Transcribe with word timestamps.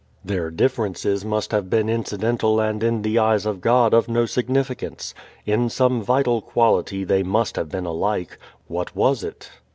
Their 0.25 0.49
differences 0.49 1.23
must 1.23 1.51
have 1.51 1.69
been 1.69 1.87
incidental 1.87 2.59
and 2.59 2.81
in 2.81 3.03
the 3.03 3.19
eyes 3.19 3.45
of 3.45 3.61
God 3.61 3.93
of 3.93 4.07
no 4.09 4.25
significance. 4.25 5.13
In 5.45 5.69
some 5.69 6.01
vital 6.01 6.41
quality 6.41 7.03
they 7.03 7.21
must 7.21 7.55
have 7.55 7.69
been 7.69 7.85
alike. 7.85 8.39
What 8.67 8.95
was 8.95 9.23
it? 9.23 9.51